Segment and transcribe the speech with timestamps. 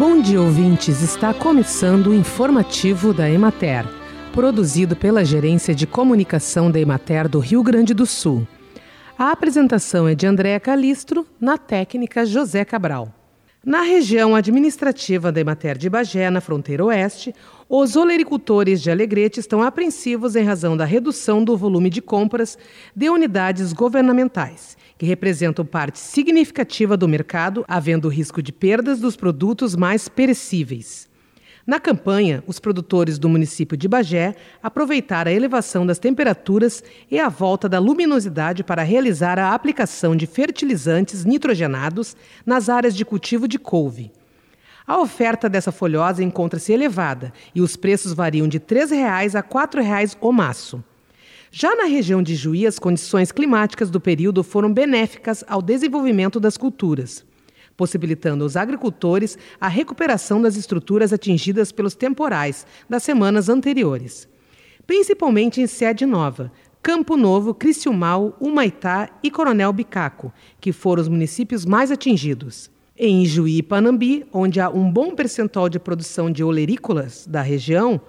[0.00, 1.02] Bom dia, ouvintes.
[1.02, 3.84] Está começando o informativo da Emater,
[4.32, 8.48] produzido pela Gerência de Comunicação da Emater do Rio Grande do Sul.
[9.18, 13.14] A apresentação é de Andréa Calistro, na técnica José Cabral.
[13.62, 17.34] Na região administrativa da Emater de Bagé, na fronteira oeste,
[17.68, 22.56] os olericultores de Alegrete estão apreensivos em razão da redução do volume de compras
[22.96, 29.74] de unidades governamentais que representam parte significativa do mercado, havendo risco de perdas dos produtos
[29.74, 31.08] mais perecíveis.
[31.66, 37.30] Na campanha, os produtores do município de Bagé aproveitaram a elevação das temperaturas e a
[37.30, 42.14] volta da luminosidade para realizar a aplicação de fertilizantes nitrogenados
[42.44, 44.12] nas áreas de cultivo de couve.
[44.86, 49.48] A oferta dessa folhosa encontra-se elevada e os preços variam de R$ 3,00 a R$
[49.48, 50.84] 4,00 o maço.
[51.52, 56.56] Já na região de Juí, as condições climáticas do período foram benéficas ao desenvolvimento das
[56.56, 57.24] culturas,
[57.76, 64.28] possibilitando aos agricultores a recuperação das estruturas atingidas pelos temporais das semanas anteriores,
[64.86, 71.66] principalmente em Sede Nova, Campo Novo, Criciúmal, Humaitá e Coronel Bicaco, que foram os municípios
[71.66, 72.70] mais atingidos.
[72.96, 78.00] Em Juí e Panambi, onde há um bom percentual de produção de olerícolas da região,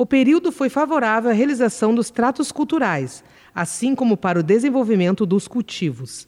[0.00, 3.22] o período foi favorável à realização dos tratos culturais,
[3.54, 6.26] assim como para o desenvolvimento dos cultivos.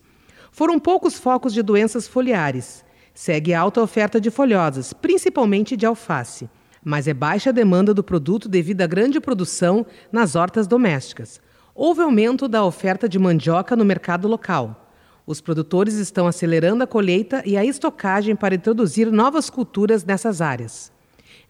[0.50, 2.84] Foram poucos focos de doenças foliares.
[3.14, 6.50] Segue alta oferta de folhosas, principalmente de alface,
[6.84, 11.40] mas é baixa a demanda do produto devido à grande produção nas hortas domésticas.
[11.74, 14.94] Houve aumento da oferta de mandioca no mercado local.
[15.26, 20.91] Os produtores estão acelerando a colheita e a estocagem para introduzir novas culturas nessas áreas.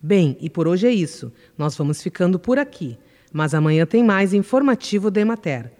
[0.02, 1.33] Bem, e por hoje é isso.
[1.56, 2.98] Nós vamos ficando por aqui.
[3.33, 5.72] Mas amanhã tem mais informativo da Emater.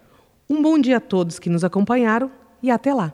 [0.49, 2.31] Um bom dia a todos que nos acompanharam
[2.63, 3.13] e até lá.